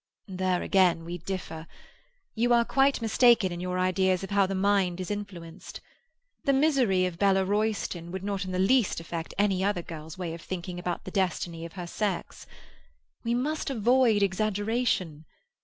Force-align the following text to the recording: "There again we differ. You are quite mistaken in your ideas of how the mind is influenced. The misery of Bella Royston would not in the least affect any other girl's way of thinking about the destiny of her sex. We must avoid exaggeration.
"There 0.27 0.63
again 0.63 1.05
we 1.05 1.19
differ. 1.19 1.67
You 2.33 2.53
are 2.53 2.65
quite 2.65 3.03
mistaken 3.03 3.51
in 3.51 3.59
your 3.59 3.77
ideas 3.77 4.23
of 4.23 4.31
how 4.31 4.47
the 4.47 4.55
mind 4.55 4.99
is 4.99 5.11
influenced. 5.11 5.79
The 6.43 6.53
misery 6.53 7.05
of 7.05 7.19
Bella 7.19 7.45
Royston 7.45 8.11
would 8.11 8.23
not 8.23 8.43
in 8.43 8.51
the 8.51 8.57
least 8.57 8.99
affect 8.99 9.35
any 9.37 9.63
other 9.63 9.83
girl's 9.83 10.17
way 10.17 10.33
of 10.33 10.41
thinking 10.41 10.79
about 10.79 11.03
the 11.03 11.11
destiny 11.11 11.65
of 11.67 11.73
her 11.73 11.85
sex. 11.85 12.47
We 13.23 13.35
must 13.35 13.69
avoid 13.69 14.23
exaggeration. 14.23 15.25